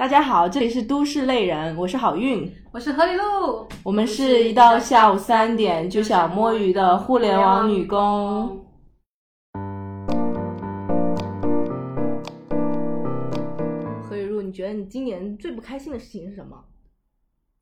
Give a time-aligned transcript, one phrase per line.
[0.00, 8.64] 大家好，这里是都市类人，我是好运，我是何里露，我们是一到下午三点就想摸鱼的互联网女工。
[14.02, 16.64] 何雨露，你觉得你今年最不开心的事情是什么？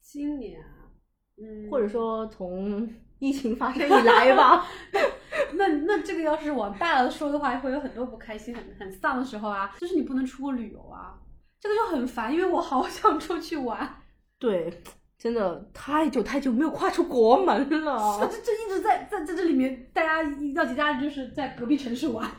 [0.00, 0.94] 今年啊，
[1.42, 4.64] 嗯，或者说从疫情发生以来吧？
[5.54, 11.18] 那那这个要是往大了说的话，会有很多不开心、很很丧的时候啊，就是你不能出国旅游啊。
[11.60, 14.02] 这个就很烦，因为我好想出去玩。
[14.38, 14.82] 对，
[15.18, 18.20] 真的太久太久没有跨出国门了。
[18.30, 22.30] 这这一直在在在这里面，大家一到节假日就是在隔壁城市玩。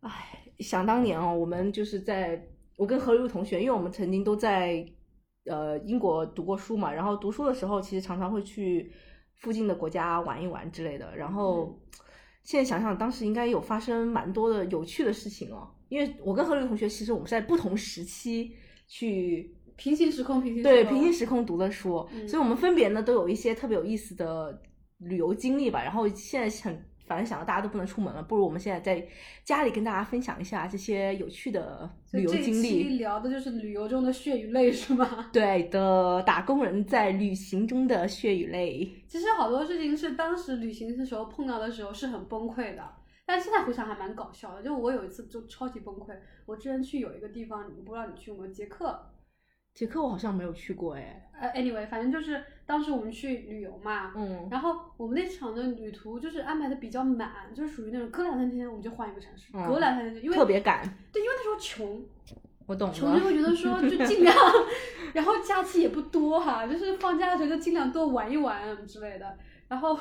[0.00, 2.46] 唉，想当年哦，我们就是在
[2.76, 4.86] 我跟何如同学，因为我们曾经都在
[5.46, 8.92] 呃英国读过书嘛，然后读书的时候其实常常会去
[9.34, 11.16] 附近的国家玩一玩之类的。
[11.16, 11.76] 然后
[12.50, 15.70] 现在想想，当时应该有发生蛮多的有趣的事情哦。
[15.88, 18.50] 因为我跟何丽同学，其实我们是在不同时期
[18.88, 24.60] 去平行时空，平行对平行时空读的书，所以我们分别呢都有一些特别有意思的
[24.98, 25.80] 旅游经历吧。
[25.80, 29.04] 然后现在很反正想到大家都不能出门了，不如我们现在在
[29.42, 32.98] 家里跟大家分享一下这些有趣的旅游经历。
[32.98, 35.26] 聊的就是旅游中的血与泪，是吗？
[35.34, 38.88] 对的，打工人在旅行中的血与泪。
[39.08, 42.88] 其实好多事情是当时旅行的时候碰到的时候是很崩溃的。
[43.26, 46.16] 但现在回想还蛮搞笑的，就我有一次就超级崩溃。
[46.46, 48.52] 我之前去有一个地方，不知道你去过没？
[48.52, 49.00] 捷克，
[49.74, 51.30] 捷克我好像没有去过哎。
[51.40, 60.82] 呃，anyway，反正就是当时我们去旅游嘛，嗯，然后我们那场的旅途就是安排的比较满，就是属于那种隔两三天我们就换一个城市，隔两三天，因为特别赶。
[61.12, 62.04] 对，因为那时候穷，
[62.66, 62.92] 我懂。
[62.92, 64.36] 穷就会觉得说就尽量，
[65.14, 69.98] 然后假期也不多哈，就是放假的时候就尽量多玩一玩之类的，然后。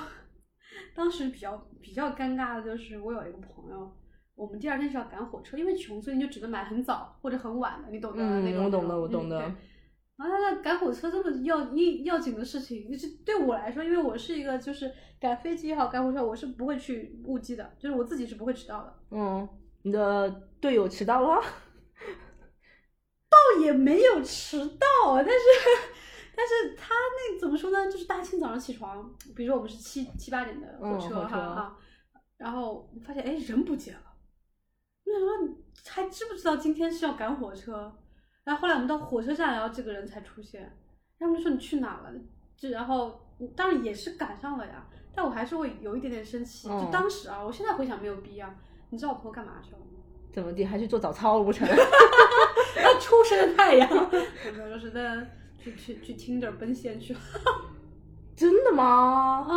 [0.94, 3.92] 当时比较比较尴尬的就是，我有一个朋友，
[4.40, 8.64] 我们第二天是要赶火车，因为穷，所以你就只能买很早或者很晚的，你懂的那种。
[8.66, 9.40] 我懂的，我懂的。
[10.16, 18.94] 然后他赶火车这么要要要紧的事情，就是对我来说，因为我是一个就是赶飞机也好，赶火车，我是不会去误机的，就是我自己是不会迟到的。
[19.12, 19.48] 嗯，
[19.84, 20.30] 你的
[20.62, 21.42] 队友迟到了？
[23.30, 25.32] 倒也没有迟到，但是。
[26.40, 27.92] 但是他那怎么说呢？
[27.92, 31.78] 就是大清早上起床，比如说我们是七七八点的火车哈哈，
[32.38, 34.09] 然后发现哎人不见了，
[35.10, 35.56] 那说
[35.88, 37.92] 还知不知道今天是要赶火车？
[38.44, 40.72] 然后后来我们到火车站，然后这个人才出现，
[41.20, 42.12] 他们就说你去哪了？
[42.56, 43.20] 就然后
[43.56, 46.68] 当然也是赶上了呀，但我还是会有一点点生气。
[46.68, 48.54] 就当时啊，我现在回想没有必要。
[48.90, 49.86] 你知道我朋友干嘛去了吗？
[50.32, 50.64] 怎么地？
[50.64, 51.68] 还去做早操不成？
[52.84, 53.90] 要初升太阳，
[54.54, 55.28] 没有，就是在。
[55.62, 57.14] 去去去听点奔现去，
[58.40, 59.46] 真的吗？
[59.46, 59.52] 啊，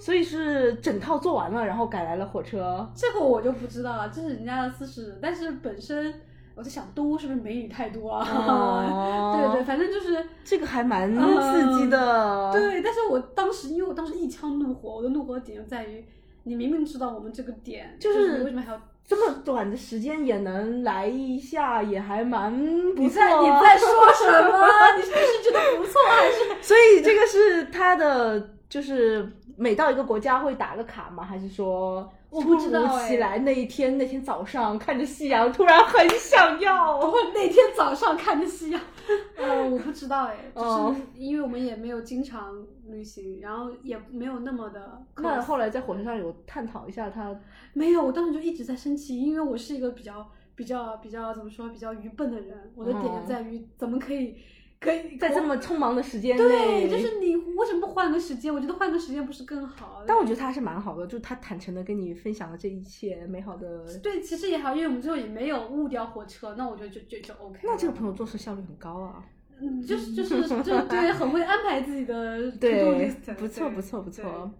[0.00, 2.90] 所以是整套做完了，然后改来了火车。
[2.94, 5.18] 这个我就不知道了，这是人家的私事。
[5.20, 6.14] 但是本身
[6.54, 8.24] 我在想，都是不是美女太多啊？
[9.36, 12.50] 对对，反正就是这个还蛮刺激的。
[12.50, 16.02] 对，但是我当时因为我当时一腔怒火，我的怒火点就在于，
[16.44, 18.80] 你明明知道我们这个点，就是为什么还要？
[19.06, 22.50] 这么短的时间也能来一下，也还蛮
[22.94, 23.02] 不错。
[23.02, 24.68] 你在你在说什么？
[24.96, 26.62] 你是不是觉得不错还是？
[26.62, 29.28] 所以这个是他的，就是
[29.62, 31.22] 每到一个国家会打个卡吗？
[31.22, 32.58] 还是说突如
[33.06, 37.00] 其来那一天那天早上看着夕阳，突然很想要？
[37.32, 38.80] 那天早上看着夕阳，
[39.38, 45.00] 呃，我不知道哎，就是因为我们也没有经常旅行，然后也没有那么的。
[45.18, 47.32] 那后来在火车上有探讨一下他。
[47.72, 52.72] 没有，我当时就一直在生气，因为我是一个比较比较比较怎么说比较愚笨的人。
[52.74, 54.36] 我的点就在于怎么可以
[54.82, 58.52] 可以在这么匆忙的时间内，对，就是你为什么不换个时间？
[58.52, 60.02] 我觉得换个时间不是更好？
[60.04, 63.86] 但我觉得他还是蛮好的，就是他坦诚的跟你分享了这一切美好的。
[64.00, 67.60] 对，其实也好，因为我们最后也没有误掉火车，那我觉得就就就 OK。
[67.62, 69.24] 那这个朋友做事效率很高啊。
[69.60, 72.50] 嗯，就是就是就 对，很会安排自己的。
[72.52, 74.50] 对，不错不错不错。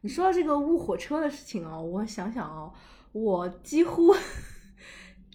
[0.00, 2.72] 你说到这个误火车的事情哦，我想想哦，
[3.12, 4.14] 我几乎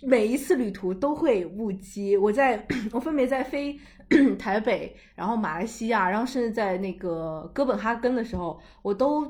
[0.06, 2.16] 每一次旅途都会误机。
[2.18, 3.80] 我在 我分别在飞
[4.38, 9.26] 台北，然后马来西亚，然后甚至在那个哥本哈根的时候，我都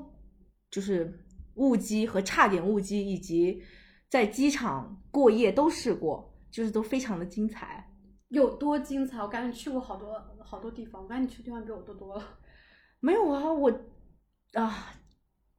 [0.70, 1.26] 就是
[1.56, 3.62] 误机和差点误机，以及
[4.10, 7.90] 在机场过夜都试过，就是都非常的精彩。
[8.30, 9.20] 有多精彩？
[9.22, 12.24] 我感觉去过好多好多地方，我感觉你去的地方比我多多了。
[13.00, 13.72] 没有啊，我
[14.54, 14.94] 啊。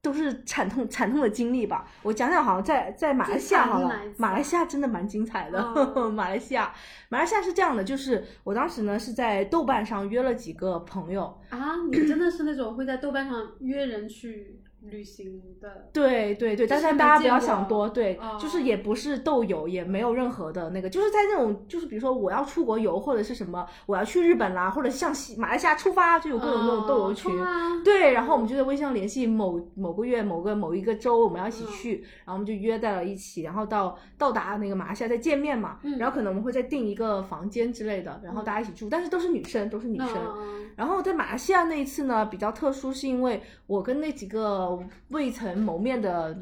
[0.05, 1.83] 都是惨痛惨痛的经历吧。
[2.03, 5.59] 我讲讲，好像在在马来西亚好了，马来西亚真的蛮精彩的。
[6.13, 6.71] 马来西亚，
[7.09, 11.75] 马来西亚是这样的，就是我当时呢是在豆瓣上约了几个朋友啊。
[11.91, 27.31] 你真的是那种会在豆瓣上约人去旅行的，对对对，但是大家不要想多，对，哦就是也不是豆友，也没有任何的那个，就是在那种，就是比如说我要出国游或者是什么，我要去日本啦，或者向西马来西亚出发，就有各种那种豆友群。
[27.39, 40.15] 哦啊对，然后我们就在微信上联系某某个月某个某一个周，我们要一起去，然后我们就约在了一起，然后到到达那个马来西亚再见面嘛，嗯然后可能我们会再订一个房间之类的，然后大家一起住，但是都是女生，都是女生。
[40.37, 44.74] 嗯然后在马来西亚那一次呢，比较特殊，是因为我跟那几个
[45.09, 46.37] 未曾谋面的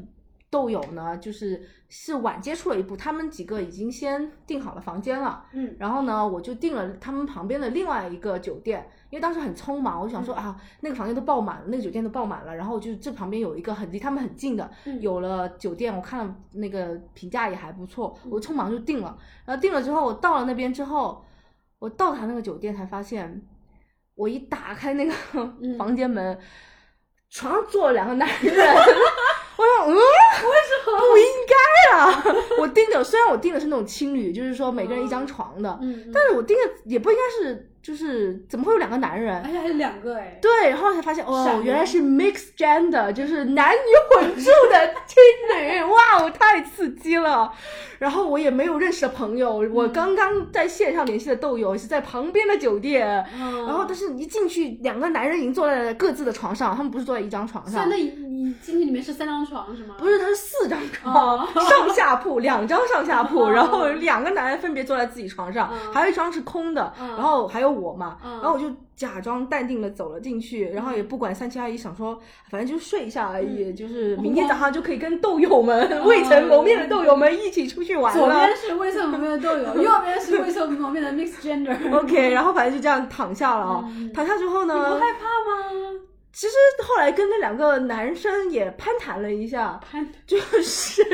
[0.50, 5.44] 豆友呢，就是是晚接触了一步，他们几个已经先订好了房间了。
[5.52, 5.74] 嗯。
[5.78, 10.24] 然后呢，我就订了他们旁边的另外一个酒店，因为当时很匆忙，我想嗯。
[10.24, 15.00] 说啊，那个房间都爆满了，那个酒店都爆满了，然后就这旁边有一个很离他们很近的，嗯。
[15.00, 18.30] 有了酒店，我看了那个评价也还不错，嗯。
[18.30, 19.18] 我匆忙就订了。
[19.44, 21.24] 然后订了之后，我到了那边之后，
[21.80, 23.42] 我到达那个酒店才发现，
[24.14, 25.12] 我一打开那个
[25.60, 25.76] 嗯。
[25.76, 26.38] 房间门，
[27.34, 28.54] 床上坐了两个男人。
[29.56, 32.24] 我说，嗯，为什么不应该啊？
[32.58, 39.42] 我订的虽然我订的是那种青旅，就是说每个人一张床的，嗯，但是我订的也不应该是，就是怎么会有两个男人？
[39.44, 43.78] 而且还有两个哎，对，然后才发现哦，原来是 mixed gender，就是男女
[44.08, 45.22] 混住的青
[45.54, 47.52] 旅， 哇哦，太刺激了！
[47.98, 53.66] 然后我也没有认识的朋友，我刚刚在线上联系的豆友是在旁边的酒店，嗯。
[53.66, 57.88] 然后但是一进去，两个男人已经坐在了各自的床上，他们不是坐在一张床上。
[57.88, 59.94] 那，你你进去里面是三张床是吗？
[59.98, 61.48] 不是，它是四张床，哦。
[61.54, 65.92] 上下铺， 两张上下铺，哦然后两个男人分别坐在自己床上，嗯。
[65.92, 67.08] 还有一张是空的，嗯。
[67.10, 72.18] 然后还有我嘛，嗯然后我就假装淡定的走了进去，然后也不管三七二十一，想说
[72.50, 78.56] 反正就睡一下而已，嗯就是明天早上就可以跟豆友们、未曾谋面的豆友们一起出去玩了左边。
[78.56, 81.76] 是未曾谋面的豆友， 右边是未曾谋面的 mixed gender。
[81.98, 86.00] OK，然后反正就这样躺下了啊、嗯躺下之后你呢不，害怕吗？
[86.34, 91.02] 其实后来跟那两个男生也攀谈了一下，攀就是。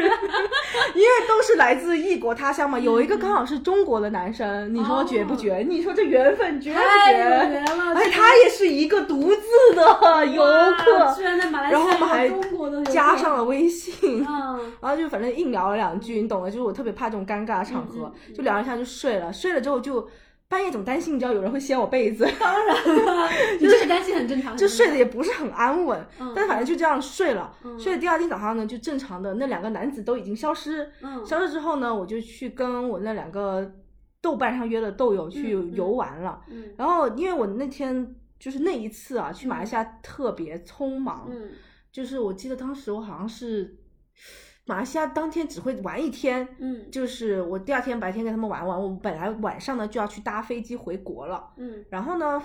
[0.95, 5.59] 因为都是来自异国他乡嘛，有一个刚好是中国的男生，你说绝不绝？
[5.69, 7.19] 你说这缘分绝不太绝？
[7.19, 10.43] 缘了，而且他也是一个独自的游
[10.79, 11.15] 客。
[11.15, 14.73] 居，然在马来西然后我们还加上了微信，嗯。
[14.81, 20.09] 然后就反正硬聊了两句，你懂的，就是我特别怕这种尴尬的场合就聊一下就睡了，睡了之后就
[20.51, 23.31] 半夜总担心，你知道有人会掀我被子，当然了，
[23.61, 27.57] 你这个担心很正常，就睡得也不是很安稳，嗯但反正就这样睡了。
[27.63, 27.79] 嗯。
[27.79, 31.25] 睡了第二天早上呢，就正常的那两个男子都已经消失，嗯。
[31.25, 33.73] 消失之后呢，我就去跟我那两个
[34.21, 36.43] 豆瓣上约的豆友去游玩了。
[36.49, 36.75] 嗯。
[36.77, 41.53] 然后因为我那天就是那一次啊，去马来西亚特别匆忙，嗯。
[41.93, 43.77] 就是我记得当时我好像是
[44.71, 51.51] 马来西亚当天只会玩一天，嗯就是我第二天白天跟他们玩完，我本来晚上呢就要去搭飞机回国了。
[51.57, 52.41] 嗯然后呢，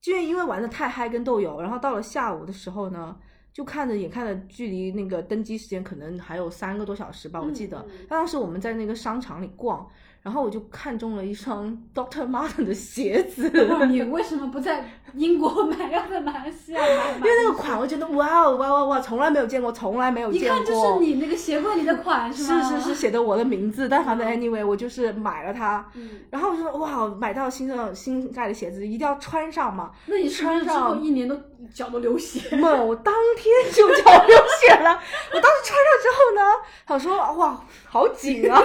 [0.00, 3.16] 就因为玩的太嗨跟斗友，然后到了下午的时候呢，
[3.52, 8.06] 就看着眼看着距离那个登机时间可能还有三个多小时吧，我记得嗯嗯。
[8.08, 9.88] 当时我们在那个商场里逛，
[10.22, 13.50] 然后我就看中了一双 Doctor Marten 的鞋子，
[13.88, 14.84] 你 为什么不在
[15.14, 17.16] 英国买，要在马来西亚买？
[17.16, 20.46] 因为那个款我觉得哇哦哇哇哇，从来没有见过，从来没有见过。
[20.46, 22.62] 一看就是你那个鞋柜里的款是吗？
[22.62, 29.90] 是是写的我的名字，但反正嗯 anyway 我就是买了它，嗯，然后我就说哇，买到新的新盖的鞋子一定要穿上嘛。
[30.06, 31.36] 那你穿上后一年都
[31.74, 32.56] 脚都流血？
[32.56, 35.00] 梦， 我当天就脚流血了。
[35.34, 36.42] 我当时穿上之后呢，
[36.86, 38.62] 他说哇，好紧啊，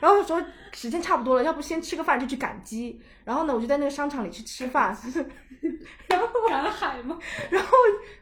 [0.00, 3.00] 然后就说时间差不多了，要不先吃个饭就去赶集。
[3.24, 4.96] 然后呢，我就在那个商场里去吃饭，
[6.08, 7.18] 然 后赶海吗？
[7.50, 7.70] 然后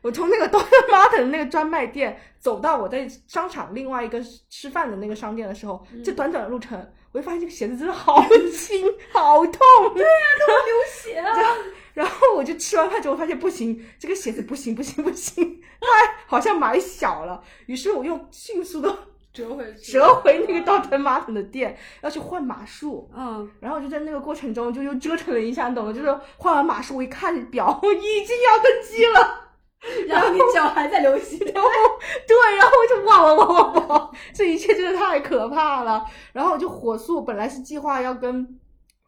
[0.02, 6.78] 我从那个 Doctor Marten 的那个专卖店走到我在商场另外一个吃饭的那个商店的时候，这短短的路程，
[7.12, 8.20] 我就发现这个鞋子真的好
[8.52, 9.60] 轻，好痛。
[9.94, 10.10] 对呀、
[10.46, 11.36] 都流血啊！
[11.94, 15.86] 然后我就吃完饭之后发现不行，这个鞋子不行不行不行，它
[16.26, 17.42] 好像买小了。
[17.66, 18.96] 于是我又迅速的
[19.32, 23.10] 折回去，折回那个 Doctor Marten 的店， 要去换码数。
[23.14, 29.44] 嗯，然后就在那个过程中就又折腾了一下，你懂吗，就是换完码数，我一看表，已经要登机了。
[30.08, 31.68] 然后你脚还在流血，然后
[32.26, 36.04] 对，然后我就哇哇哇哇哇，这一切真的太可怕了。
[36.32, 38.58] 然后我就火速，本来是计划要跟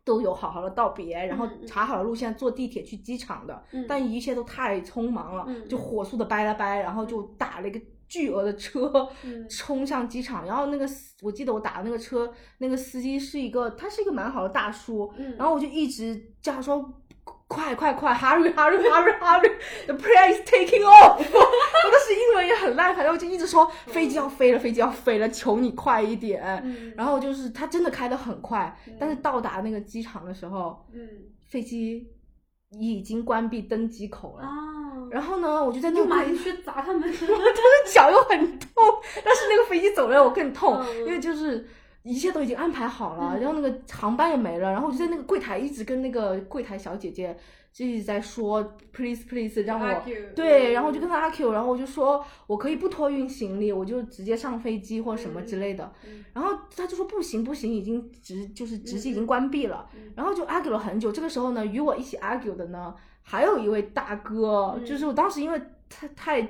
[0.05, 7.81] 都有好好的道别，然后查好了路线，坐地铁去机场的，嗯但一切都太匆忙了，嗯就火速的掰了掰，然后就打了一个。
[8.11, 16.93] 巨额的车嗯 冲向机场，然后那个司我记得我打的那个车，那个司机是一个，他是一个蛮好的大叔，嗯然后我就一直叫他说。
[17.47, 21.19] 快快快，hurry hurry hurry hurry，the plane is taking off。
[21.19, 26.41] 我当时英文也很烂，反正我就一直说飞机要飞了，飞机要飞了，求你快一点。
[26.65, 31.09] 嗯然后就是他真的开得很快，嗯但是到达那个机场的时候，嗯
[31.49, 32.09] 飞机
[32.79, 34.49] 已经关闭登机口了。
[35.11, 38.71] 然后呢，我就在那马上去砸他们， 他的脚又很痛，
[39.25, 41.67] 但是那个飞机走了我更痛，因为就是
[42.03, 47.37] 一切都已经安排好了，然后那个航班也没了，然后我就在那个柜台一直跟那个柜台小姐姐。
[47.73, 48.63] 就一直在说
[48.93, 49.87] please please 让我
[50.35, 55.93] 对，然后我就跟他阿 Q，然后我就说我可以不托运行李，我就直接上飞机或者什么之类的。
[56.33, 59.89] 然后他就说不行不行，已经直就是直机已经关闭了。
[60.15, 61.11] 然后就 argue 了很久。
[61.13, 66.49] 这个时候呢，与我一起 argue 的呢，还有一位大哥，就是我当时因为他太。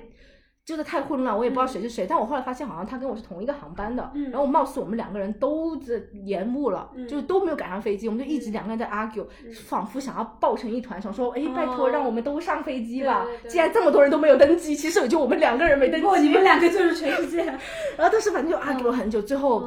[0.65, 2.07] 就是太混乱，我也不知道谁是谁。
[2.09, 4.09] 但我后来发现，好像他跟我是同一个航班的。
[4.31, 8.07] 然后貌似我们两个人都这延误了，就是都没有赶上飞机。
[8.07, 9.27] 我们就一直两个人在 argue，
[9.67, 13.27] 仿佛想要抱成一团，想说：“哎，拜托，让我们都上飞机吧！
[13.49, 16.21] 既然这么多人都没有登机，其实也就我们两个人没登机。
[16.21, 17.45] 你们两个就是全世界。
[17.99, 19.65] ”然后但是反正就 argue 了很久，最后。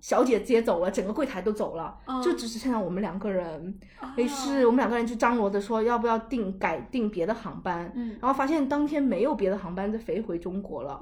[0.00, 3.78] 小姐接走了，整个柜台都走了，就只剩下我们两个人。
[4.16, 7.92] 于是我们两个人就张罗着说，要不要订改订别的航班。
[8.20, 11.00] 然后发现当天没有别的航班再飞回中国了。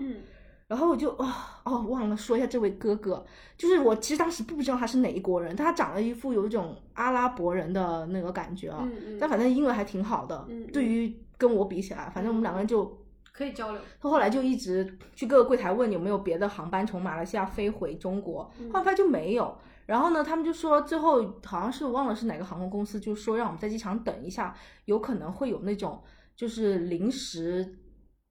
[0.66, 1.32] 然后我就哦
[1.64, 3.24] 哦忘了说一下这位哥哥，
[3.56, 8.88] 就是我其实当时不知道他是哪一国人，他长了一副有一种阿拉伯人的那个感觉啊。
[9.20, 13.05] 但反正英文还挺好的，对于跟我比起来，反正我们两个人就。
[13.36, 13.80] 可以交流。
[14.00, 19.56] 他后来就一直去各个柜台问有没有别的航班从马来西亚飞回中国，后来发现就没有。
[19.84, 26.02] 然后呢，他们就说最后好像是忘了是哪个航空公司，就说让我们在机场等一下，有可能会有那种
[26.34, 27.76] 就是临时。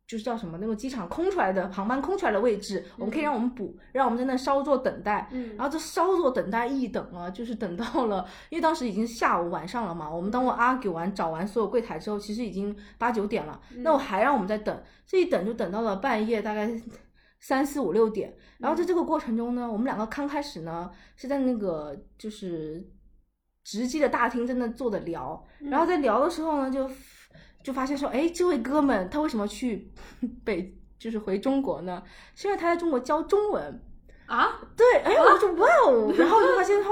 [0.07, 5.27] 就是叫什么那个机场空出来的航班空出来的位置，我们可以让我们补，让我们在那稍作等待。
[5.31, 10.07] 嗯，然后这稍作等待一等啊，就是等到了，因为当时已经下午晚上了嘛。
[10.07, 13.59] 我们当我 argue 完找完所有柜台之后，其实已经八九点了。
[13.77, 16.69] 那我还让我们在等，这一等就等到了半夜大概
[17.39, 18.31] 三四五六点。
[18.59, 22.87] 然后在这个过程中呢，我们两个刚开始呢是在那个就是
[23.63, 26.87] 直机的大厅在那坐着聊，然后在聊的时候呢就。
[27.65, 29.89] 就发现说，哎，这位哥们他为什么去
[30.45, 32.03] 北，就是回中国呢？
[32.35, 33.81] 是因为他在中国教中文
[34.27, 34.61] 啊？
[34.77, 36.89] 对，哎，我说哇哦， 然后就发现他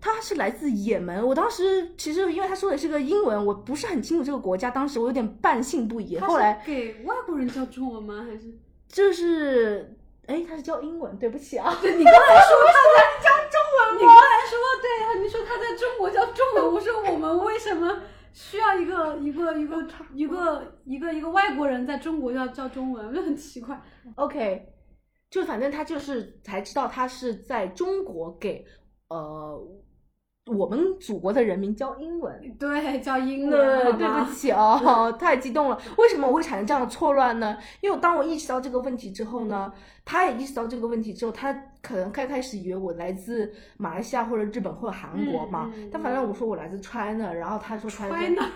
[0.00, 1.24] 他是来自也门。
[1.24, 6.18] 我当时其实因为他说的是个英文，我不是很清楚这个国家，当时我有点半信不疑。
[6.18, 8.26] 后来给外国人教中文吗？
[8.28, 8.52] 还是
[8.88, 9.96] 就是，
[10.26, 11.16] 哎，他是教英文？
[11.16, 18.00] 对不起啊， 你刚才说他在教中文，你刚才说对啊，你说他在中国教中文，我说我们为什么？
[18.38, 19.82] 需要一个一个一个
[20.14, 23.80] 一个一个一个外国人在中国要教中文，就 很奇怪。
[24.14, 24.64] OK，
[25.28, 28.64] 就反正他就是才知道他是在中国给
[29.08, 29.60] 呃。
[30.56, 33.98] 我们祖国的人民教英文，对，教英文。
[33.98, 35.78] 对不起哦， 太激动了。
[35.98, 37.58] 为什么我会产生这样的错乱呢？
[37.82, 39.70] 因为当我意识到这个问题之后呢，
[40.06, 41.52] 他也意识到这个问题之后，他
[41.88, 45.72] 可能开开始以为我来自马来西亚或者日本或者韩国嘛。
[45.90, 48.46] 但反正我说我来自 China，然后他说 China，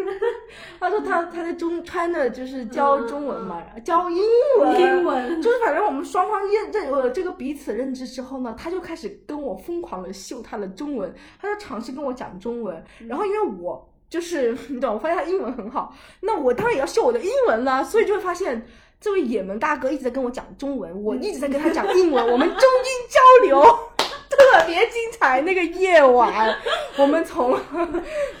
[0.80, 4.22] 他说他他在中 China 就是教中文嘛，教英
[4.60, 5.42] 文，英文。
[5.42, 11.12] 就是反正我们双方认认呃这个彼此认知之后呢，他就开始跟我疯狂的秀他的中文。
[11.40, 18.64] 他就尝试跟我讲中文，然后因为我就是 你懂，我发现他英文很好，那我当然也要秀我的英文啦，所以就会发现
[19.02, 23.60] 这位也门大哥一直在跟我讲中文，我一直在跟他讲英文，我们中英交流
[24.30, 25.42] 特别精彩。
[25.42, 26.56] 那个夜晚，
[26.96, 27.58] 我们从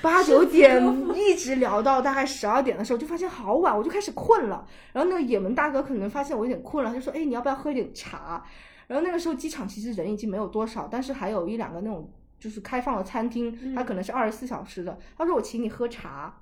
[0.00, 0.80] 八九点
[1.16, 4.64] 一直聊到大概十二点的时候，就发现好晚，我就开始困了。
[4.92, 8.42] 然后那个也门大哥可能发现我有点困了，他就说：“哎，你要不要喝一点茶？”
[8.86, 12.08] 然后那个时候机场其实人已经没有多少，但是还有一两个那种。
[12.38, 14.98] 就是开放的餐厅，它可能是二十四小时的。
[15.16, 16.41] 他说我请你喝茶，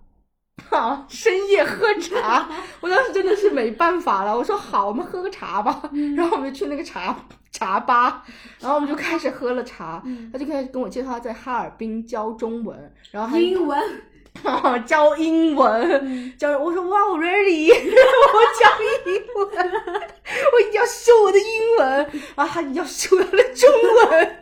[0.68, 2.48] 好， 深夜喝茶，
[2.80, 4.36] 我当时真的是没办法了。
[4.36, 5.82] 我说好，我们喝个茶吧。
[6.16, 7.16] 然后我们就去那个茶
[7.50, 8.22] 茶吧，
[8.60, 10.02] 然后我们就开始喝了茶。
[10.32, 13.78] 他就开始跟我介绍他在哈尔滨教中文，然后英文，
[14.86, 17.76] 教英文，教我说哇，really，我
[18.60, 18.70] 教
[19.06, 19.72] 英文，
[20.52, 23.68] 我一定要秀我的英文，然后他要秀我的中
[24.10, 24.36] 文。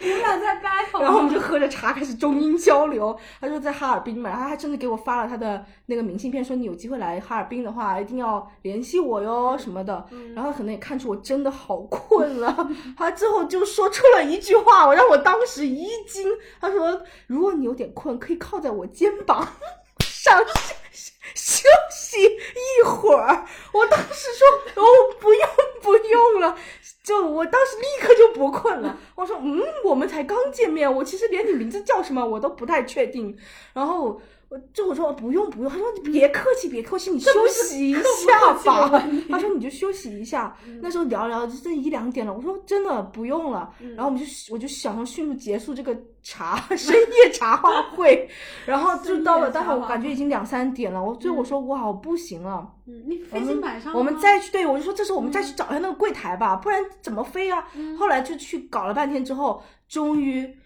[0.00, 3.18] 你们俩在 battle，然后我们就喝着茶开始中英交流。
[3.40, 10.06] 他说在哈尔滨嘛，然后他甚至给我发了他的那个明信片，说你有机会来哈尔滨的话，一定要联系我哟什么的。
[10.34, 16.28] 然后可能也看出我真的好困了，他最后就说出了一句话，我让我当时一惊。
[16.60, 19.46] 他说如果你有点困，可以靠在我肩膀
[20.00, 20.38] 上
[21.34, 23.46] 休息一会儿。
[23.72, 24.86] 我当时说哦
[25.20, 25.48] 不用
[25.82, 26.56] 不用了。
[27.08, 28.98] 就我当时立刻就不困了。
[29.16, 33.36] 我说，嗯，我们才刚见面，我其实连你名字叫什么我都不太确定。
[33.72, 34.20] 然后。
[34.50, 38.88] 我就我说不用不用，他说你别客气别客气，你休息一下吧。
[39.28, 40.56] 他说你就休息一下。
[40.80, 43.70] 那时候聊聊就这一两点了，我说真的不用了。
[43.94, 48.26] 然后我们就我就想要迅速结束这个茶深夜茶话会，
[48.64, 51.04] 然后就到了，待会我感觉已经两三点了。
[51.04, 57.66] 我最后我说哇我不行了，嗯，你飞机买上我们再去对我就说这时候我们再去找一下那个柜台吧，不然怎么飞啊？
[57.98, 60.57] 后来就去搞了半天之后，终于。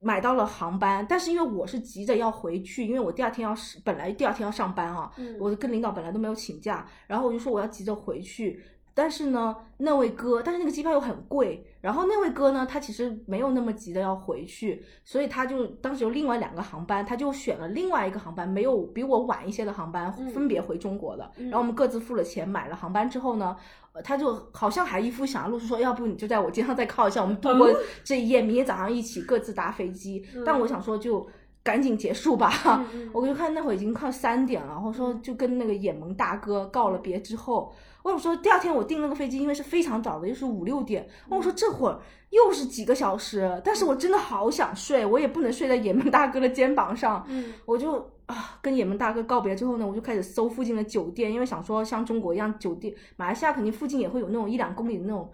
[0.00, 8.62] 买到了航班，但是因为我是急着要回去，因为我第二天要是本来第二天要上班啊，我跟领导本来都没有请假，然后我就说我要急着回去。
[8.98, 21.30] 但是呢，那位哥，但是那个机票又很贵，然后那位哥呢，他其实没有那么急的要回去，所以他就当时有另外两个航班，他就选了另外一个航班，没有比我晚一些的航班，分别回中国的。
[21.36, 23.56] 然后我们各自付了钱买了航班之后呢，
[24.02, 30.26] 他就好像还一副想要露出说，要不你就在我肩上再靠一下，我们度过这一夜，明天早上一起各自搭飞机。
[30.44, 31.24] 但我想说就。
[31.68, 32.82] 赶紧结束吧！
[33.12, 37.70] 我就看那会儿已经快三点了，我说就跟那个眼萌大哥告了别之后，
[38.02, 47.28] 我想说第二天我订那个飞机，因为是非常早的，又是五六点，我说这会儿又是几个小时，但是我真的好想睡，我也不能睡在眼萌大哥的肩膀上，
[47.66, 55.30] 我就啊跟眼萌大哥告别之后呢，我就开始搜附近的酒店，因为想说像中国一样酒店，马来西亚肯定附近也会有那种一两公里的那种。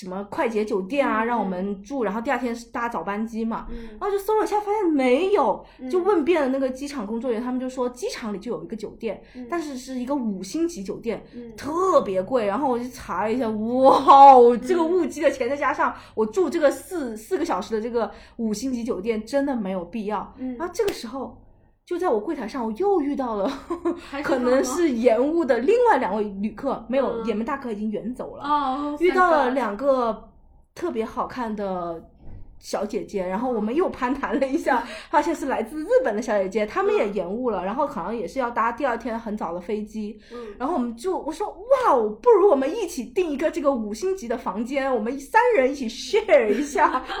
[0.00, 11.22] 什么快捷酒店啊，让我们住，然后第二天是搭早班机嘛，然后就搜了一下，发现没有，就问遍了那个机场工作人员，他们就说机场里就有一个酒店，但是是一个五星级酒店，
[11.54, 12.46] 特别贵。
[12.46, 20.34] 然后我就查了一下，哇，这个误机的钱再加上我住这个四四个小时的这个五星级酒店，真的没有必要。
[20.56, 21.36] 然后这个时候。
[21.90, 23.52] 就在我柜台上，我又遇到了，
[24.22, 28.44] 可能是延误的另外两位旅客，没有，也门大哥已经远走了。
[28.44, 30.30] 哦，遇到了两个
[30.72, 32.00] 特别好看的
[32.60, 40.16] 小姐姐，然后我们又攀谈了一下， 发现是来自日本的小姐姐，她们也延误了，然后好像也是要搭第二天很早的飞机。
[40.32, 47.02] 嗯，然后我们就我说哇哦，不如我们一起订一个这个五星级的房间，我们三人一起 share 一下。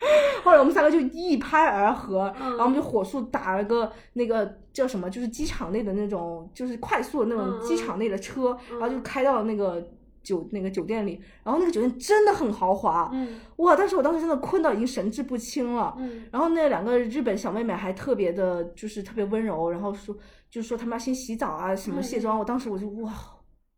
[0.44, 9.82] 后来我们三个就一拍而合，然后我们就火速打了个那个叫什么，就是机场内的那种，就是快速的那种机场内的车，然后就开到了那个
[10.22, 11.20] 酒那个酒店里。
[11.42, 13.74] 然后那个酒店真的很豪华，嗯哇！
[13.74, 15.94] 但是我当时真的困到已经神志不清了。
[15.98, 20.14] 嗯然后那两个日本小妹妹还特别的，就是特别温柔，然后说
[20.50, 22.38] 就是说他们要先洗澡啊，什么卸妆。
[22.38, 23.12] 我当时我就哇。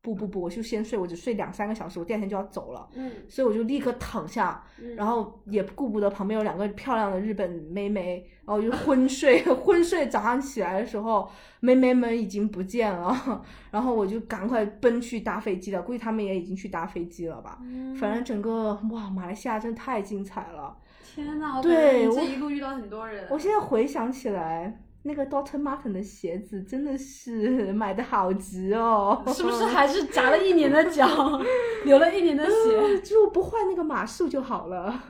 [0.00, 2.88] 不不不，我就先睡，我只睡两三个小时，我第二天就要走了。
[2.94, 4.64] 嗯，所以我就立刻躺下，
[4.96, 10.06] 然后也顾不得旁边有两个漂亮的日本妹妹，然后就昏睡， 昏睡。
[10.08, 11.28] 早上起来的时候，
[11.60, 15.82] 妹妹们已经不见了，然后我就赶快奔去搭飞机了。
[15.82, 17.58] 估计他们也已经去搭飞机了吧。
[17.62, 20.76] 嗯，反正整个哇，马来西亚真的太精彩了。
[21.04, 23.26] 天呐，对，这一路遇到很多人。
[23.30, 24.80] 我现在回想起来。
[25.02, 31.06] 那个 Doctor Marten 的鞋子真的是 买的好值哦， 是不是还是夹了一年的脚，
[31.84, 35.02] 流了一年的血，就不换那个码数就好了。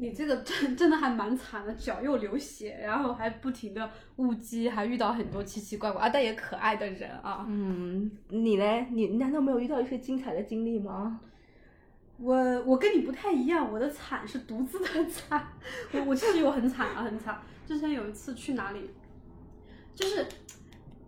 [0.00, 7.44] 你这个真真的还蛮惨的，脚又流血，然后还不停的误机，还遇到很多奇奇怪怪啊，但也可爱的人啊。
[7.48, 8.86] 嗯，你嘞？
[8.92, 11.20] 你难道没有遇到一些精彩的经历吗？
[12.20, 15.52] 我我跟你不太一样，我的惨是独自的惨。
[15.92, 17.40] 我我其实有很惨啊，很惨。
[17.66, 18.90] 之前有一次去哪里，
[19.94, 20.26] 就是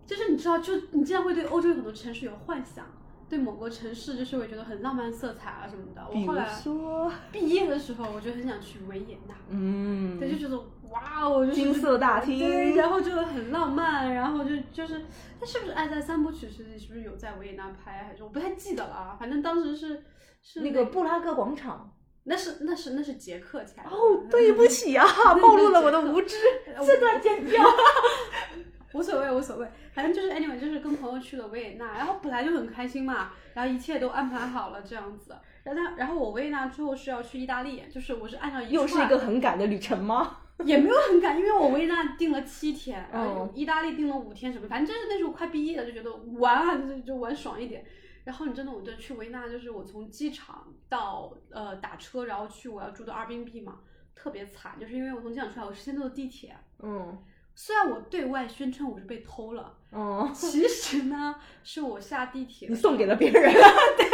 [0.05, 2.85] 就是你知道，就你竟然会对欧洲很多城市有幻想，
[3.31, 6.05] 对某个城市就是会觉得很浪漫色彩啊什么的。
[6.07, 9.33] 我后来说毕业的时候，我就很想去维也纳。
[9.49, 15.05] 嗯，对，就觉得哇哦，金色大厅，对然后就很浪漫，然后就就是，
[15.39, 19.15] 他是不是《爱在三部曲》时期是不是有在维也纳拍，还是我不太记得了啊？
[19.17, 20.03] 反正当时是。
[20.43, 25.05] 是那个布拉格广场，那是那是那是捷克才哦，对不起啊，
[25.39, 26.35] 暴露了我的无知，
[26.83, 27.63] 这段剪掉，
[28.93, 40.37] 无所谓无所谓，反正就是 anyway，就是跟朋友去了维也纳，然后本来就很开心嘛，然后一切都安排好了这样子，然后然后我维也纳之后是要去意大利，就是我是按照又是一个很赶的旅程吗？
[40.65, 47.83] 也没有很赶，因为我维也纳订了七天，然后意大利订了五天什么，反正就是那时候快毕业了，就觉得玩啊就就玩爽一点。
[48.23, 53.79] 然后你真的，我就去维纳，就是我从机场到呃打车，然后去我要住的二宾币嘛，
[54.13, 56.55] 特别惨，就是因为我从机场出来，我是先坐的地铁。
[56.83, 57.17] 嗯。
[57.63, 63.53] 虽然我对外宣称我是被偷了，嗯，其实呢是我下地铁，你送给了别人。
[63.53, 64.09] 对。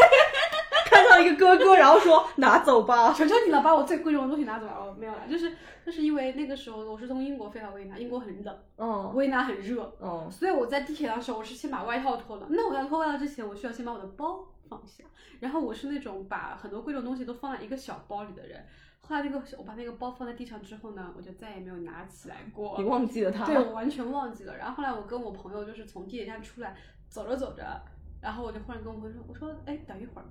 [0.86, 4.94] 看到到一个哥哥，然后说拿走吧，求求你了，把我最贵重的东西拿走哦。
[5.00, 5.56] 没有了，就是
[5.86, 12.48] 就是因为那个时候我是从英国飞到维也纳，英国很冷，嗯维也纳很热，嗯，所以我在地铁上的时候，我是先把外套脱了。
[12.50, 15.06] 那我要脱外套之前，我需要先把我的包放下。
[15.40, 18.66] 然后我是那种把很多贵重东西都放在一个小包里的人。
[19.08, 22.76] 后来那个我把那个包放在地上之后呢，我就再也没有拿起来过。
[22.78, 23.46] 你忘记了它？
[23.46, 24.58] 对，我完全忘记了。
[24.58, 26.76] 然后后来我跟我朋友就是从地铁站出来，
[27.08, 27.64] 走着走着，
[28.22, 30.26] 然后我就忽然跟我朋友说：“我说，哎，等一会儿，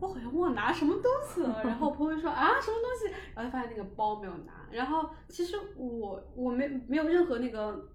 [0.00, 1.60] 我好像忘拿什么东西了。
[1.64, 4.66] ”然后我朋友说：“啊，什么东西？”然后就发现那个包没有拿。
[4.70, 7.88] 然后其实我我没没有任何那个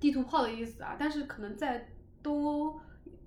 [0.00, 1.88] 地图炮的意思啊，但是可能在
[2.22, 2.80] 都。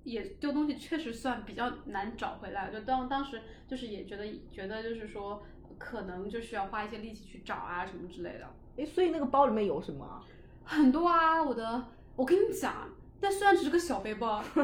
[0.04, 5.40] 也丢东西确实算比较难找回来，就当当时就是也觉得觉得就是说
[5.84, 8.46] 可能就需要花一些力气去找啊什么之类的。
[8.78, 10.22] 哎，所以那个包里面有什么？
[10.64, 11.82] 很多啊，我的，
[12.14, 12.72] 我跟你讲，
[13.20, 14.42] 但虽然只是个小背包，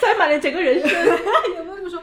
[0.00, 0.90] 塞满了整个人生。
[1.56, 2.02] 有没有这么说？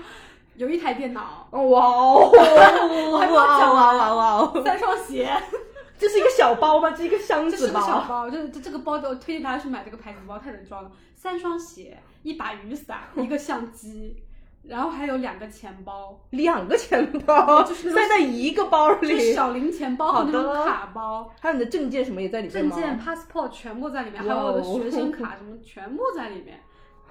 [0.56, 5.30] 有一台电脑，哇哦，哇哇哇哇哦，三双鞋。
[5.98, 6.92] 这是一个小包吗？
[6.92, 7.60] 这是一个箱子包。
[7.60, 10.92] 这是个小包，这这这个包我推荐大家去买这个牌子包，太能装了。
[11.16, 14.22] 三双鞋，一把雨伞，一个相机，
[14.68, 16.20] 然后还有两个钱包。
[16.32, 19.34] 两个钱包，就是塞 在一个包里。
[19.34, 26.60] 小零钱包和那种卡包，还有你的证件什么也在里面证件、passport 全部在里面，还有我的学生卡什么全部在里面，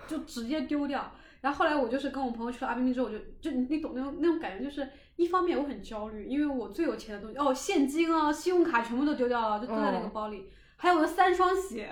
[0.06, 1.12] 就直接丢掉。
[1.40, 10.48] 然后后来我就是跟我朋友去了阿冰冰之后，我就就你懂那种那种感觉，就是一方面我很焦虑，因为我最有钱的东西哦，现金啊、信用卡全部都丢掉了，就丢在那个包里，
[10.82, 11.88] 还有三双鞋，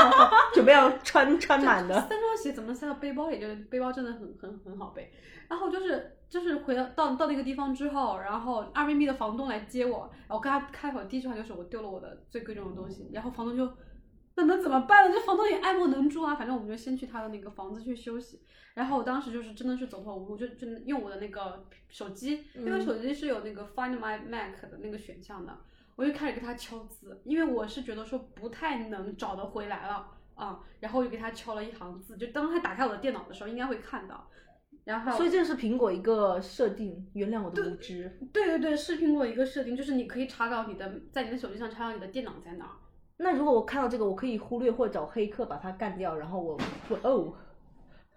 [0.54, 1.94] 准备要穿穿满的。
[2.08, 3.38] 三双鞋怎么能塞到背包里？
[3.38, 5.12] 就是背包真的很很很好背。
[5.46, 13.70] 然后就是就是回到到到那个地方之后，然后阿宾宾的房东来接我，然后我跟他开口第一句话就是我丢了我的最贵重的东西，然后房东就。
[14.36, 15.14] 那能怎么办呢？
[15.14, 16.34] 这房东也爱莫能助啊。
[16.34, 18.40] 反正我们就先去他的那个房子去休息。
[18.72, 25.54] 然后我当时就是真的是走投无路，就就用我的那个手机，因为手机是有那个 Find My Mac 的那个选项的，
[26.00, 30.58] 我就开始给他敲字，因为我是觉得说不太能找得回来了啊。
[30.80, 34.26] 然后我就给他敲了一行字，就当他打开我的电脑的时候应该会看到。
[34.84, 38.18] 然后，所以这是苹果一个设定，原谅我的无知。
[38.32, 42.70] 对对对，是苹果一个设定，就是你可以查找你的，在你的手机上查找你的电脑在哪儿。
[43.18, 46.58] 那如果我看到这个，我可以忽略或找黑客把它干掉，然后我
[46.88, 47.34] 我哦，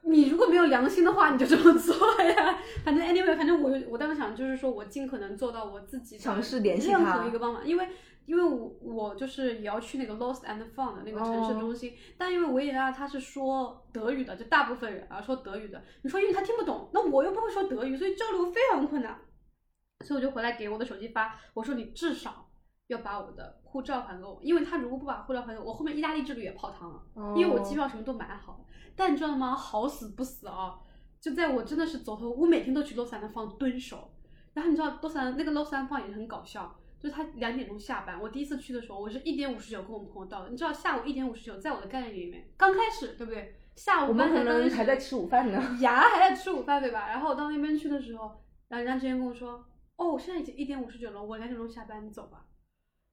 [0.05, 2.59] 你如果没有良心的话，你就这么做呀。
[2.83, 7.87] 反正 anyway，反正我我当时想就是说我尽可能做到我自己尝试联系任何一个方法，因为
[8.25, 19.17] 因为我我就是也要去那个 Lost and Found 的那个城市中心，哦、但因为维也纳他是说德语的，就大部分人啊说德语的，你说因为他听不懂，那我又不会说德语，所以交流非常困难，
[20.05, 22.42] 所以我就回来给我的手机发，我说你至少。
[22.87, 28.59] 要把我的护照还给我，因为他如果不把护照还给我，我后面意大利之旅也泡汤了，哦、因为我机票什么都买好了。
[28.95, 29.55] 但你知道吗？
[29.55, 30.79] 好死不死啊！
[31.19, 34.13] 就在我真的是走投，我每天都去洛杉矶放蹲守。
[34.53, 38.21] 然后你知道洛杉那个洛杉矶也很搞笑，就是他两点钟下班。
[38.21, 40.49] 我第一次去的时候，我是一点五十九跟我们朋友到的。
[40.49, 43.55] 你知道下午一点五十九，在我的概念里面，刚开始对不对？
[43.75, 47.07] 下午我们可能还在吃午饭呢，呀，还在吃午饭对吧？
[47.07, 48.25] 然后我到那边去的时候，
[48.67, 49.65] 然后人家直接跟我说
[49.97, 52.45] ：“哦，现在已经一点五十九了，我两点钟下班，你走吧。”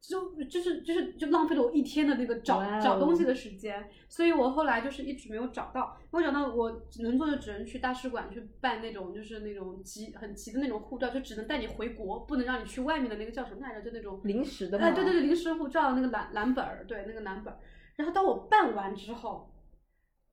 [0.01, 2.81] 就就是就是就浪费了我一天的那个找、wow.
[2.81, 5.97] 找东西的时间，所以我后来就是一直没有找到。
[6.11, 13.83] 没有找到我能做的只能去大使馆去办那种就是那种急很急的那种护照，就只能带你回国，不能让你去外面的那个叫什么来着？
[13.83, 14.79] 就那种临时的。
[14.79, 17.61] 哎，对对对，临时护照那个蓝蓝本儿，对那个蓝本儿。
[17.97, 19.53] 然后当我办完之后，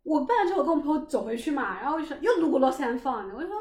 [0.03, 3.55] 我办完之后我跟我朋友走回去嘛，然后就说又路过洛杉矶，我就说，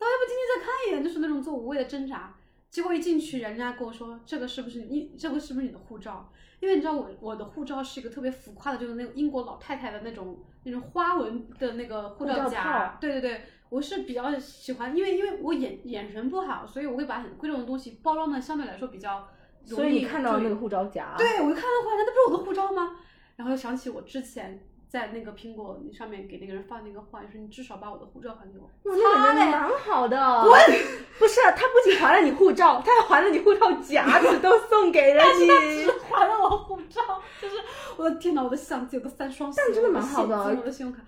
[0.00, 1.04] 那要不今天再看一眼？
[1.04, 2.35] 就是那种做无谓的挣扎。
[2.76, 5.16] 结果一进去，人家跟我说：“这个是不是你？
[5.18, 12.98] 这个是不是你的护照？”因为你知道我我的护照是一个特别浮夸的，就是那种英国老太太的那种那种花纹的那个护照夹。
[13.00, 19.26] 对对对，我是比较喜欢，因为因为我眼眼神不好，所以我会把很贵重的东西包装的相对来说比较
[19.64, 19.74] 容易。
[19.74, 21.14] 所以你看到那个护照夹？
[21.16, 22.94] 对，我就看到护照夹，那不是我的护照吗？
[23.36, 24.62] 然后又想起我之前。
[24.88, 28.64] 在那个苹果上面给那个人发那个话，就是你至少把我的护照还给我。
[28.90, 30.42] 哇，那个人蛮好的。
[30.44, 30.52] 滚！
[31.18, 35.48] 不是，他不仅还了你护照，他还还了你护照夹子，都送给了你。
[35.50, 37.00] 他只还了我护照，
[37.42, 37.56] 就是
[37.96, 40.36] 我的天哪，我的相机，我的三双鞋，但真的蛮好的。
[40.44, 41.02] 我的信用卡。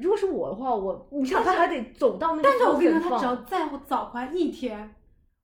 [0.00, 2.42] 如果是我的话，我你想他还得走到那个。
[2.48, 4.94] 但是我跟你说，他只要再早还一天，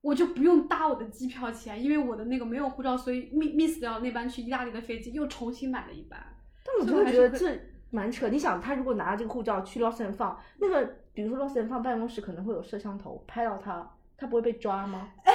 [0.00, 6.18] 我就不用搭我的机票钱，因为我的那个没有护照，所以 miss miss 掉那班去意大利的飞机，又重新买了一班。
[6.64, 7.73] 但我就会觉得这。
[7.94, 15.10] 蛮扯，你想他如果拿着这个护照去 Lost and Found，那个比如说 Lost and Found 办公室可能会有摄像头拍到他，他不会被抓吗？
[15.24, 15.32] 哎，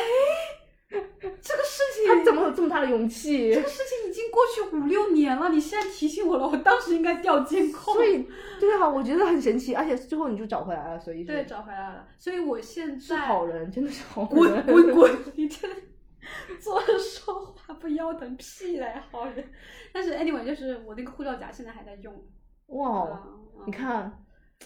[0.90, 0.98] 这
[1.56, 3.54] 个事情他怎么有这么么大的勇气。
[3.54, 7.94] 这个事情已经过去五六年了，你现在提醒我了，我当时应该调监控。
[7.94, 8.28] 所以，
[8.60, 12.08] 对啊，我觉得很神奇，而且最后你就找回来了，所以对，找回来了。
[12.18, 14.66] 所以我现在是好人，真的是好人。
[14.66, 15.18] 滚滚 滚！
[15.36, 15.78] 你真的
[16.60, 19.44] 坐着说话不腰疼屁嘞，好人。
[19.94, 22.14] 但是 anyway，就是我那个护照夹现在还在用。
[22.70, 23.22] 哇，
[23.66, 24.12] 你看。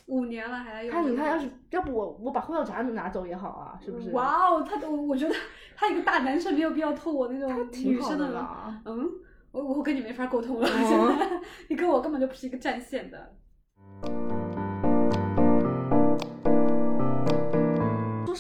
[0.08, 0.92] 五年了还在用。
[0.92, 4.10] 他你看，要是要不我我把护照夹拿走也好啊，是不是？
[4.12, 5.36] 哇哦，他都我觉得
[5.76, 8.82] 他一个大男生没有必要偷我那种女生的了。
[8.86, 9.08] 嗯，
[9.52, 13.36] 我我跟你没法沟通了，现在 你跟我根本就不是一个战线的。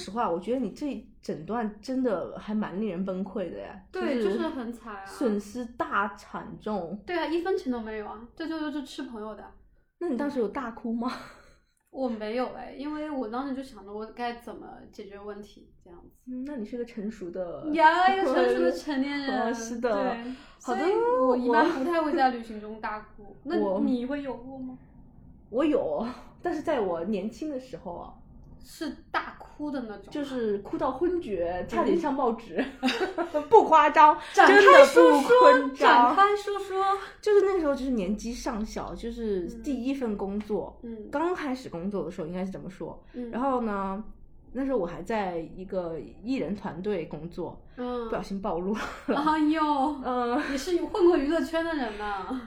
[0.03, 3.81] 实话，我觉得你这一整段真的还蛮令人崩溃的呀。
[3.91, 7.01] 对，就是很惨啊，损失大惨重。
[7.05, 9.43] 对啊，一分钱都没有啊，这就就是吃朋友的。
[9.99, 11.11] 那你当时有大哭吗？
[11.89, 16.09] 我没有哎，因为我当时就想着我该怎么解决问题这样子。
[16.25, 19.53] 嗯，那你是个成熟的呀，一个成熟的 成年人。
[19.53, 20.33] 是的，对。
[20.61, 20.81] 好的，
[21.21, 23.35] 我一般不太会在旅行中大哭。
[23.45, 24.77] 那你会有过吗？
[25.49, 26.05] 我有，
[26.41, 28.13] 但是在我年轻的时候啊。
[28.65, 32.63] 是大哭的那种，就是哭到昏厥，差点上报纸，
[33.49, 35.75] 不夸张，真的不夸张。
[35.75, 36.83] 展开说说，
[37.21, 43.03] 就是那时候，就是年纪尚小，就是第一份工作，嗯，刚开始工作的时候应该是怎么说？
[43.13, 44.03] 嗯，然后呢，
[44.53, 48.81] 那时候我还在一个艺人团队工作，嗯，不小心暴露了。
[49.07, 49.61] 哎呦，
[50.03, 52.41] 嗯，你是混过娱乐圈的人呢。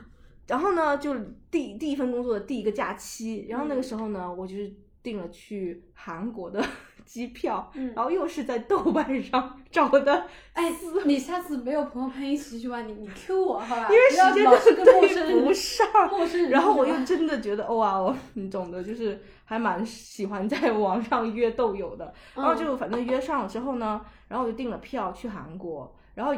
[0.49, 1.15] 然后呢，就
[1.51, 4.75] 第第一份工作的第一个假期，然后那个时候呢，我就是。
[5.07, 6.61] 定了去韩国的
[7.07, 10.27] 机票，然后又是在豆瓣上找的。
[10.53, 10.65] 哎，
[11.07, 13.89] 你下次没有朋友陪你一起去玩，你你 Q 我好吧？
[13.89, 15.87] 因为时间真的对不上。
[16.11, 16.51] 陌生人。
[16.51, 22.13] 然后我又真的觉得哇哦，你懂的，就是还蛮喜欢在网上约豆友的。
[22.35, 26.35] 然后就反正约上了之后呢，然后我就订了票去韩国，然后。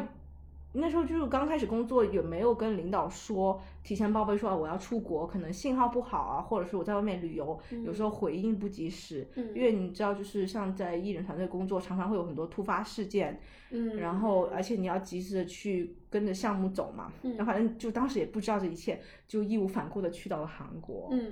[0.71, 9.27] 那时候就是刚开始工作，也没有跟领导说提前报备说我要出国，可能信号不好啊，或者是我在外面旅游，有时候回应不及时。
[9.35, 13.39] 嗯，因为你知道，就是像在艺人团队工作，常常会有很多突发事件。
[13.71, 17.11] 嗯，然后而且你要及时的去跟着项目走嘛。
[17.23, 21.09] 嗯，然后反正就当时也不知道这一切，就义无反顾的去到了韩国。
[21.11, 21.31] 嗯，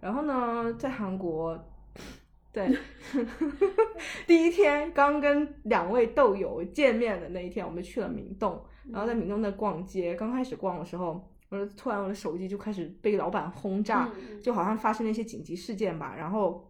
[0.00, 1.58] 然后呢，在韩国。
[2.52, 2.74] 对，
[4.26, 10.14] 第一天刚跟两位豆友见面的那一天，我们去了明洞，然后在闽东那逛街。
[10.14, 14.10] 刚开始逛的时候，我突然我的手机就开始被老板轰炸，
[14.42, 16.65] 就好像发生了一些紧急事件吧，然后。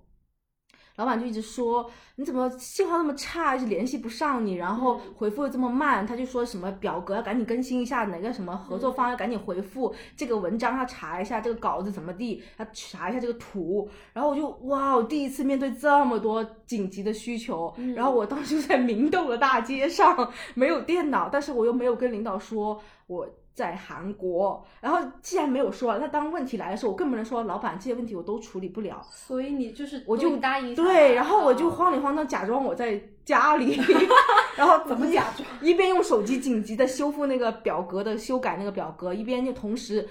[0.97, 6.07] 老板就一直说你怎么信号那么差，一直联系不上你，然后回复的这么慢。
[6.07, 13.89] 他就说什么表格要赶紧更新一下，哪个什么合作方要赶紧回复这个文章，要查一下这个稿子怎么地，要查一下这个图。
[14.13, 17.75] 然后我就哇，我第一次面对这么多紧急的需求。
[17.95, 23.29] 然后我当时就在明洞的大街上，没有电脑，但是我又没有跟领导说我。
[23.57, 29.03] 在韩国，然后既然没有说，那当问题来的时候，我更不能说老板这些问题我都处理不了。
[29.11, 33.81] 所以你就是我就答应对，然后我就慌里慌张假装我在家里，
[34.59, 35.49] 然后怎么假装？
[35.63, 40.07] 一边用手机紧急的修复那个表格的修改那个表格，一边就同时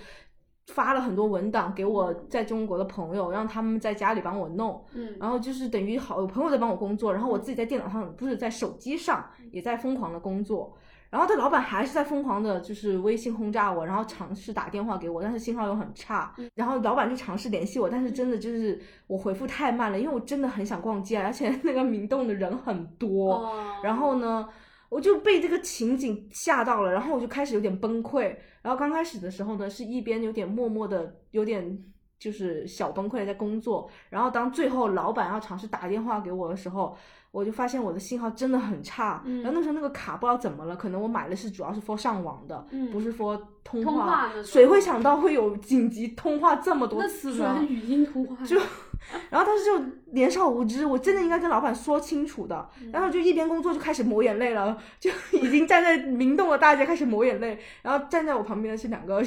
[0.73, 4.83] 发了很多文档给我在中国的朋友，让他们在家里帮我弄。
[4.95, 10.75] 嗯，然后就是等于好有朋友在帮我工作，然后我自己在电脑上不是在手机上也在疯狂的工作。
[11.09, 16.35] 然后他老板还是在疯狂的，就是微信轰炸我，然后尝试打电话给我，但是信号又很差。
[16.55, 23.49] 然后老板就尝试联系我，但是真的就是我回复太慢了，因为我真的很想逛街，而且那个明洞的人很多。
[23.83, 24.47] 然后呢，
[24.89, 28.35] 我就被这个情景吓到了，然后我就开始有点崩溃。
[28.61, 31.79] 然后刚开始的时候呢，是一边有点默默的，有点
[32.19, 33.89] 就是小崩溃在工作。
[34.09, 36.95] 然后当最后老板要尝试打电话给我的时候。
[37.31, 44.31] 我就发现我的信号真的很差，然后那时候那个卡不知道怎么了，可能我买的是主要是 for 上网的，不是 for 通话。
[44.41, 47.59] 谁会想到会有紧急通话这么多次呢？
[47.67, 48.45] 语音通话。
[48.45, 48.55] 就，
[49.29, 49.77] 然后当时就
[50.13, 52.69] 年少无知，我真的应该跟老板说清楚的。
[52.93, 57.59] 然后就一边工作就开始抹眼泪了，就已经站在 明洞的大街开始抹眼泪。
[57.81, 59.21] 然后站在我旁边的是两个。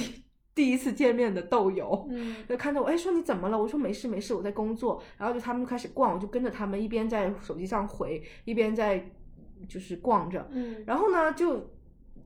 [0.59, 2.11] 第一次见面的豆友，
[2.49, 3.57] 就看到我，哎，说你怎么了？
[3.57, 5.01] 我说没事没事，我在工作。
[5.17, 9.09] 然后就他们就开始逛，我就跟着他们，一边在手机上回，一边在
[9.69, 10.49] 就是逛着。
[10.51, 11.71] 嗯，然后呢，就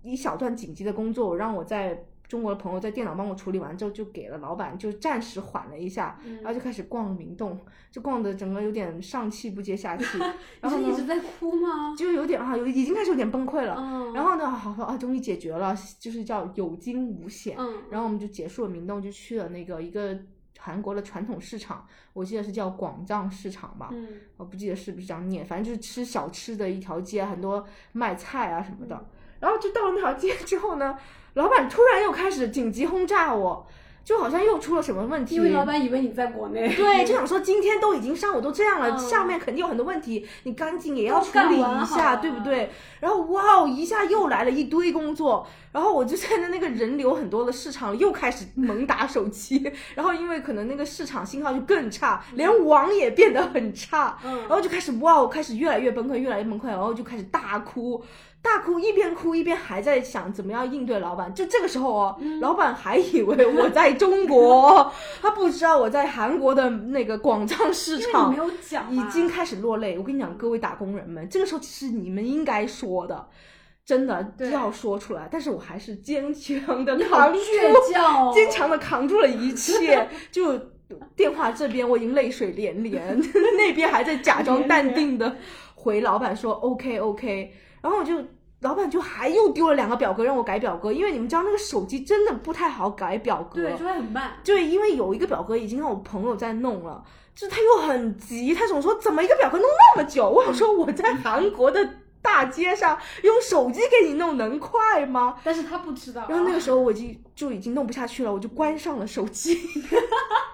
[0.02, 2.06] 一小段紧急的工作，让我在。
[2.32, 10.06] 中国的朋友在电脑帮我处理完之后，就给了老板，就暂时缓了一下，然后就开始逛明洞，就逛的整个有点上气不接下气。
[10.62, 11.94] 然后一直在哭吗？
[11.94, 13.74] 就有点啊，有已经开始有点崩溃了。
[14.14, 17.54] 然后呢，好说啊，终于解决了，就是叫有惊无险。
[17.90, 20.18] 然后我们就结束了明洞，就去了那个一个
[20.58, 23.90] 韩国的传统市场，我记得是叫广藏市场吧。
[23.92, 29.06] 嗯，我不记得是不是这样念，反正就是吃小吃的一条街，很多卖菜啊什么的。
[29.42, 30.96] 然后就到了那条街之后呢，
[31.34, 33.66] 老板突然又开始紧急轰炸我。
[34.04, 42.68] 就好像又出了什么问题，因为老板以为你在国内，对，就想说今天都已经上午都这样了，下面肯定有很多问题，你赶紧也要处理一下，对不对？
[42.98, 58.02] 然后哇哦，一下又来了一堆工作，然后我就在那那个人流很多的市场又开始猛打手机，然后因为可能那个市场信号就更差，连网也变得很差，然后就开始哇，哦开始越来越崩溃，越来越崩溃，然后就开始大哭。
[58.42, 61.32] 大哭，一边哭一边还在想怎么样应对老板。
[61.32, 68.34] 就这个时候哦，老板还以为我在中国， 他不知道我在韩国的那个广藏市场
[68.90, 69.96] 已经开始落泪。
[69.96, 73.28] 我跟你讲，各位打工人们，这个时候其实你们应该说的，
[73.86, 75.28] 真的要说出来。
[75.30, 77.38] 但是我还是坚强的扛住，
[78.34, 80.08] 坚强的扛住了一切。
[80.32, 80.58] 就
[81.14, 83.16] 电话这边我已经泪水连连，
[83.56, 85.36] 那边还在假装淡定的
[85.76, 87.54] 回老板说 OK OK。
[87.82, 88.14] 然后我就，
[88.60, 94.34] 老板就还又丢了两个表格让我改表格，因为你们知道那个手机真的不太好改表格，对，就会很慢。
[94.44, 100.28] 对，因为有一个表格已经让我朋友在弄了，就是他又很急，他总说怎么一个表格弄那么久？
[100.28, 105.36] 我想说我在韩国的大街上用手机给你弄能快吗？
[105.42, 106.24] 但是他不知道。
[106.28, 109.58] 然后那个时候我已经就已经弄不下去了，我就关上了手机。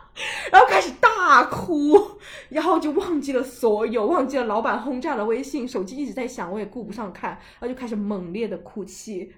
[0.50, 1.98] 然后开始大哭，
[2.48, 9.32] 然后就忘记了所有，忘记了老板轰炸的微信，手机一直在响，我也顾不上看，然后就开始猛烈的哭泣，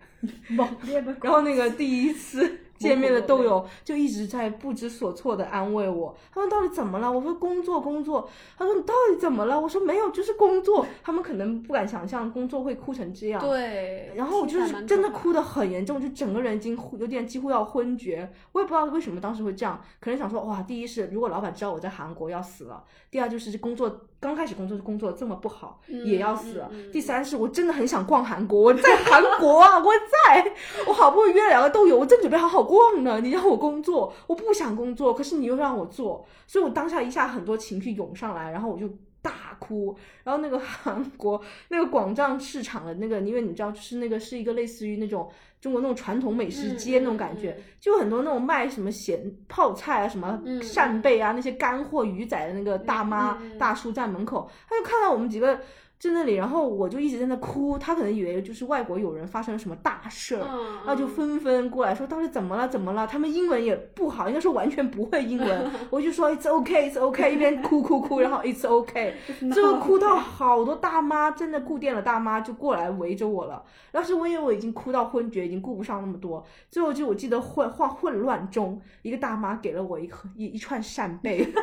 [0.49, 1.16] 猛烈的。
[1.23, 2.61] 然后那个第一次。
[2.81, 7.12] 见面的豆友就一直在不知所措的安慰我，他们到底怎么了？
[7.12, 8.29] 我说工作工作。
[8.59, 9.61] 他说你到底怎么了？
[9.61, 10.87] 我说没有，就是工作。
[11.03, 13.40] 他们可能不敢想象工作会哭成这样。
[13.40, 14.11] 对。
[14.16, 18.33] 然后我就是真的哭得很严重，就整个人已经有点几乎要昏厥。
[18.53, 24.01] 我也不知道为什么当时会这样，可能想说哇，第一是如果老板知道我在韩国要死了，第二就是工作。
[24.21, 26.71] 刚开始工作就工作这么不好，也要死了。
[26.93, 29.90] 第三是我真的很想逛韩国，我在韩国啊，我
[30.27, 30.53] 在，
[30.87, 33.21] 我好不容易约了两个豆友，我正准备好好逛呢。
[33.21, 38.89] 你让我工作，我不想工作，可是你又让我做，所以我当下一下很多情绪涌上来，然后我就。
[39.23, 45.31] 大哭，然后那个韩国那个广藏市场的那个，因为你知道，就是那个是一个类似于那种
[45.61, 55.61] 中国那种传统美食街那种感觉，就很多那种卖什么咸泡菜啊、什么扇贝啊那些干货鱼仔的那个大妈大叔在门口，他就看到我们几个。
[56.01, 60.41] 在那里，然后我就一直在那哭，他可能以为就是外国友人发生了什么大事儿，
[60.87, 63.07] 然后就纷纷过来说到底怎么了，怎么了？
[63.07, 65.71] 他们英文也不好，应该说完全不会英文。
[65.91, 69.13] 我就说 It's okay, It's okay，一边哭哭哭，然后 It's okay，
[69.53, 73.63] 最后哭到好多大妈，真的顾店的大妈就过来围着我了。
[73.93, 81.47] 当时我以为我已经哭到昏厥，已经顾不上那么多，最后就我记得混混混乱中，一个大妈给了我一盒一一串扇贝。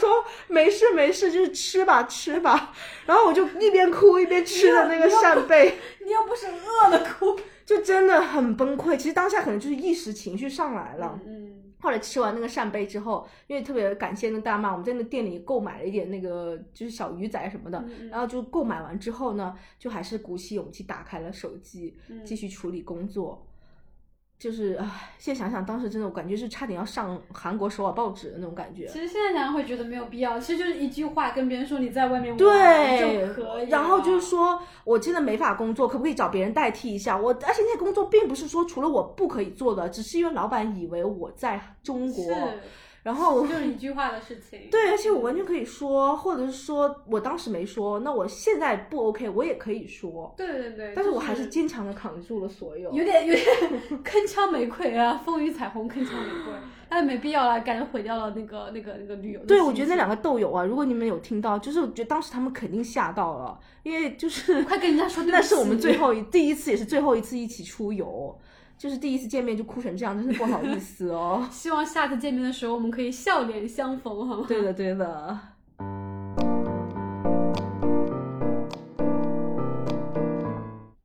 [0.00, 2.72] 说没事没事，就是吃吧吃吧，
[3.06, 5.78] 然后我就一边哭一边吃的那个扇贝。
[6.04, 8.96] 你又不是饿了哭，就真的很崩溃。
[8.96, 11.20] 其实当下可能就是一时情绪上来了。
[11.26, 11.48] 嗯。
[11.82, 23.46] 后来吃完那个扇贝之后，因为特别感谢那大妈，我们在那店里购买了一点那个就是小鱼仔什么的，然后就购买完之后呢，就还是鼓起勇气打开了手机，继续处理工作。
[24.40, 28.86] 就是唉，现在想想，当时真的我感觉是差点要上韩国首尔报纸的那种感觉。
[28.86, 33.68] 其实现在想想会觉得没有必要，其实就是一句话跟别人说你在外面玩就可以。
[33.68, 37.30] 然后就是说我真的没法工作，可不可以找别人代替一下我？
[37.32, 42.24] 而且那些工作并不是说除了我不可以做的，只是因为老板以为我在中国。
[43.02, 53.46] 然后就是一句话的事情，对，而且我完全可以说，或者是说我当时没说，那我现在不 OK，我也可以说，对对对，但是我还是坚强的扛住了所有，有点有点
[54.04, 56.52] 铿锵玫瑰啊，风雨彩虹铿锵玫瑰，
[56.90, 59.40] 但没必要了，感觉毁掉了那个那个那个旅游。
[59.46, 68.38] 对，我觉得那两个豆友啊，如果你们有听到，就是我觉得当时他们肯定吓到了，因为就是快跟人家说，那是我们最后一第一次，也是最后一次一起出游。
[68.80, 71.46] 就是第一次见面就哭成这样，真是不好意思哦。
[71.52, 74.46] 希望下次见面的时候我们可以笑脸相逢，好吗？
[74.48, 75.38] 对的，对的。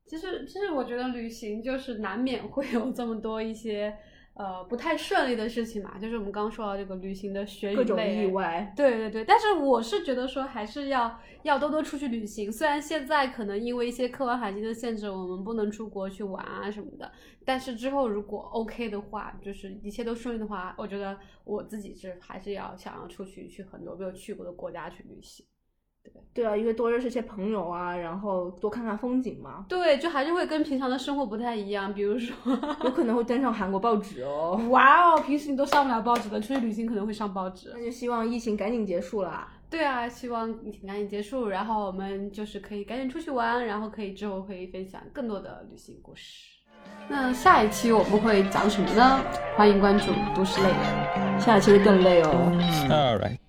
[0.05, 3.93] 其实，其实我觉得旅行就是难免会有这么多一些。
[4.35, 9.23] 呃，不太顺利的事情嘛，就是我们刚刚说到这个旅行的学各种意外，对对对。
[9.23, 12.51] 但是我是觉得说，还是要要多多出去旅行。
[12.51, 17.09] 虽然现在可能因为一些客观环境的限制，我们不能出国去玩啊什么的，
[17.45, 25.45] 但是之后如果 OK 的话，就是一切都顺利的话，我觉得我自己是还是要想要出去去很多没有去过的国家去旅行。
[26.33, 29.65] 对啊，因为多认识些朋友啊，然后多看看风景嘛。
[29.69, 31.93] 对，就还是会跟平常的生活不太一样。
[31.93, 32.35] 比如说，
[32.83, 34.59] 有可能会登上韩国报纸哦。
[34.69, 37.71] 哇哦，平时你都上不了报纸的，出去旅行可能会上报纸。
[37.73, 39.47] 那就希望疫情赶紧结束啦。
[39.69, 46.51] 对啊，希望疫情赶紧结束，然后我们就是可以赶紧出去玩，然后可以之后可以分享更多的旅行故事。
[47.07, 49.21] 那下一期我们会讲什么呢？
[49.55, 50.69] 欢迎关注都市类，
[51.39, 52.51] 下一期会更累哦。
[52.89, 53.44] All right.